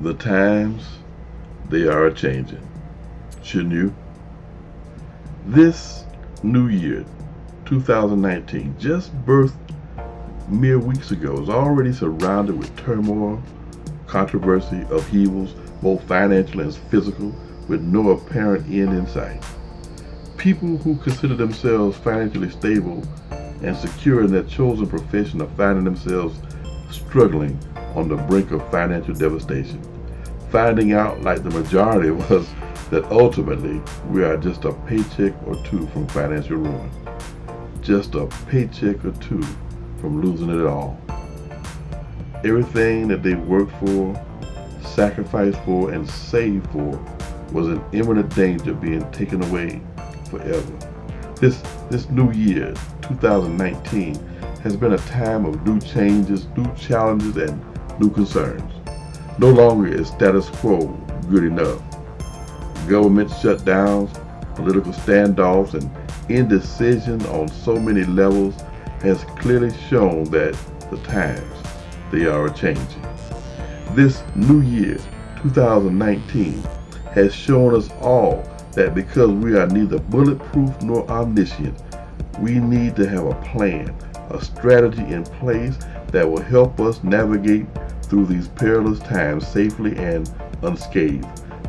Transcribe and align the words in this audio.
The 0.00 0.14
times, 0.14 0.84
they 1.70 1.88
are 1.88 2.08
changing. 2.12 2.62
Shouldn't 3.42 3.72
you? 3.72 3.92
This 5.44 6.04
new 6.44 6.68
year, 6.68 7.04
2019, 7.64 8.76
just 8.78 9.12
birthed 9.26 9.54
mere 10.48 10.78
weeks 10.78 11.10
ago, 11.10 11.42
is 11.42 11.48
already 11.48 11.92
surrounded 11.92 12.56
with 12.56 12.76
turmoil, 12.76 13.42
controversy, 14.06 14.82
upheavals, 14.88 15.54
both 15.82 16.00
financial 16.04 16.60
and 16.60 16.72
physical, 16.72 17.34
with 17.66 17.82
no 17.82 18.10
apparent 18.10 18.66
end 18.66 18.96
in 18.96 19.06
sight. 19.08 19.44
People 20.36 20.76
who 20.76 20.94
consider 20.98 21.34
themselves 21.34 21.96
financially 21.98 22.50
stable 22.50 23.02
and 23.62 23.76
secure 23.76 24.22
in 24.22 24.30
their 24.30 24.44
chosen 24.44 24.86
profession 24.86 25.42
are 25.42 25.50
finding 25.56 25.82
themselves 25.82 26.38
struggling 26.88 27.58
on 27.94 28.08
the 28.08 28.16
brink 28.16 28.50
of 28.50 28.68
financial 28.70 29.14
devastation, 29.14 29.82
finding 30.50 30.92
out, 30.92 31.22
like 31.22 31.42
the 31.42 31.50
majority 31.50 32.08
of 32.08 32.30
us, 32.30 32.48
that 32.90 33.04
ultimately 33.10 33.80
we 34.08 34.24
are 34.24 34.36
just 34.36 34.64
a 34.64 34.72
paycheck 34.72 35.34
or 35.46 35.56
two 35.64 35.86
from 35.88 36.06
financial 36.08 36.56
ruin. 36.56 36.90
Just 37.82 38.14
a 38.14 38.26
paycheck 38.46 39.04
or 39.04 39.12
two 39.12 39.42
from 40.00 40.22
losing 40.22 40.48
it 40.48 40.66
all. 40.66 40.98
Everything 42.44 43.08
that 43.08 43.22
they 43.22 43.34
worked 43.34 43.72
for, 43.80 44.24
sacrificed 44.82 45.58
for, 45.64 45.92
and 45.92 46.08
saved 46.08 46.70
for 46.70 46.98
was 47.52 47.68
in 47.68 47.82
imminent 47.92 48.34
danger 48.34 48.72
of 48.72 48.80
being 48.80 49.10
taken 49.10 49.42
away 49.44 49.80
forever. 50.30 50.78
This, 51.36 51.62
this 51.90 52.08
new 52.10 52.32
year, 52.32 52.74
2019, 53.02 54.14
has 54.62 54.76
been 54.76 54.92
a 54.92 54.98
time 54.98 55.44
of 55.44 55.64
new 55.66 55.80
changes, 55.80 56.46
new 56.56 56.74
challenges, 56.74 57.36
and 57.36 57.77
new 57.98 58.10
concerns. 58.10 58.72
No 59.38 59.50
longer 59.50 59.86
is 59.88 60.08
status 60.08 60.48
quo 60.50 60.86
good 61.30 61.44
enough. 61.44 61.80
Government 62.88 63.30
shutdowns, 63.30 64.12
political 64.56 64.92
standoffs, 64.92 65.74
and 65.74 65.90
indecision 66.30 67.24
on 67.26 67.48
so 67.48 67.76
many 67.76 68.04
levels 68.04 68.54
has 69.02 69.22
clearly 69.38 69.72
shown 69.88 70.24
that 70.24 70.56
the 70.90 70.96
times, 70.98 71.62
they 72.10 72.26
are 72.26 72.48
changing. 72.48 73.02
This 73.92 74.22
new 74.34 74.60
year, 74.60 74.98
2019, 75.42 76.62
has 77.12 77.34
shown 77.34 77.74
us 77.74 77.90
all 78.00 78.42
that 78.72 78.94
because 78.94 79.30
we 79.30 79.56
are 79.56 79.66
neither 79.66 79.98
bulletproof 79.98 80.80
nor 80.82 81.08
omniscient, 81.10 81.80
we 82.40 82.58
need 82.58 82.96
to 82.96 83.08
have 83.08 83.26
a 83.26 83.34
plan, 83.52 83.94
a 84.30 84.42
strategy 84.42 85.02
in 85.12 85.24
place 85.24 85.76
that 86.08 86.28
will 86.28 86.42
help 86.42 86.80
us 86.80 87.02
navigate 87.02 87.66
through 88.08 88.26
these 88.26 88.48
perilous 88.48 88.98
times 89.00 89.46
safely 89.46 89.96
and 89.96 90.30
unscathed. 90.62 91.26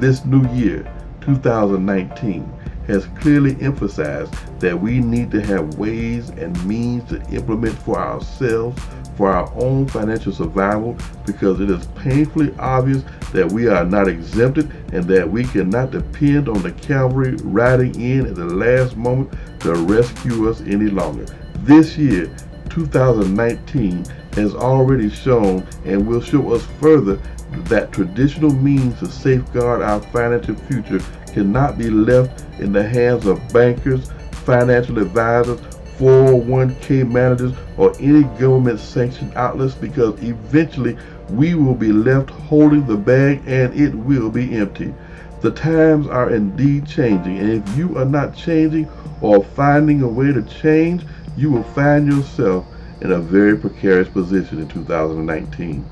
This 0.00 0.24
new 0.24 0.46
year, 0.52 0.90
2019, 1.20 2.50
has 2.86 3.06
clearly 3.20 3.56
emphasized 3.60 4.34
that 4.60 4.78
we 4.78 4.98
need 4.98 5.30
to 5.30 5.40
have 5.40 5.78
ways 5.78 6.30
and 6.30 6.66
means 6.66 7.08
to 7.10 7.20
implement 7.30 7.76
for 7.78 7.98
ourselves 7.98 8.80
for 9.16 9.30
our 9.30 9.52
own 9.54 9.86
financial 9.86 10.32
survival 10.32 10.96
because 11.26 11.60
it 11.60 11.70
is 11.70 11.86
painfully 11.94 12.54
obvious 12.58 13.04
that 13.32 13.50
we 13.52 13.68
are 13.68 13.84
not 13.84 14.08
exempted 14.08 14.70
and 14.92 15.04
that 15.04 15.30
we 15.30 15.44
cannot 15.44 15.90
depend 15.90 16.48
on 16.48 16.62
the 16.62 16.72
cavalry 16.72 17.36
riding 17.42 17.94
in 18.00 18.26
at 18.26 18.34
the 18.34 18.44
last 18.44 18.96
moment 18.96 19.32
to 19.60 19.74
rescue 19.74 20.50
us 20.50 20.60
any 20.62 20.88
longer. 20.88 21.26
This 21.60 21.96
year, 21.96 22.34
2019, 22.70 24.04
has 24.34 24.54
already 24.54 25.10
shown 25.10 25.66
and 25.84 26.06
will 26.06 26.20
show 26.20 26.52
us 26.52 26.64
further 26.80 27.20
that 27.64 27.92
traditional 27.92 28.52
means 28.52 28.98
to 28.98 29.06
safeguard 29.06 29.82
our 29.82 30.00
financial 30.00 30.54
future 30.54 31.00
cannot 31.32 31.78
be 31.78 31.90
left 31.90 32.44
in 32.60 32.72
the 32.72 32.82
hands 32.82 33.26
of 33.26 33.40
bankers, 33.52 34.10
financial 34.44 34.98
advisors, 34.98 35.60
401k 35.98 37.08
managers, 37.10 37.52
or 37.76 37.92
any 38.00 38.24
government 38.38 38.80
sanctioned 38.80 39.32
outlets 39.34 39.74
because 39.74 40.20
eventually 40.22 40.96
we 41.30 41.54
will 41.54 41.74
be 41.74 41.92
left 41.92 42.30
holding 42.30 42.86
the 42.86 42.96
bag 42.96 43.42
and 43.46 43.78
it 43.78 43.94
will 43.94 44.30
be 44.30 44.56
empty. 44.56 44.92
The 45.40 45.50
times 45.50 46.06
are 46.06 46.30
indeed 46.30 46.86
changing, 46.86 47.38
and 47.38 47.50
if 47.50 47.76
you 47.76 47.98
are 47.98 48.04
not 48.04 48.36
changing 48.36 48.88
or 49.20 49.42
finding 49.42 50.02
a 50.02 50.08
way 50.08 50.32
to 50.32 50.42
change, 50.42 51.04
you 51.36 51.50
will 51.50 51.64
find 51.64 52.06
yourself 52.06 52.66
in 53.02 53.12
a 53.12 53.18
very 53.18 53.58
precarious 53.58 54.08
position 54.08 54.60
in 54.60 54.68
2019. 54.68 55.84